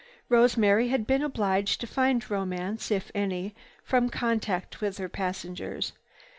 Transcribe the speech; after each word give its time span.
Rosemary 0.29 0.87
had 0.87 1.05
been 1.05 1.21
obliged 1.21 1.79
to 1.79 1.85
find 1.85 2.27
romance, 2.31 2.89
if 2.89 3.11
any, 3.13 3.53
from 3.83 4.09
contact 4.09 4.81
with 4.81 4.97
her 4.97 5.07
passengers. 5.07 5.93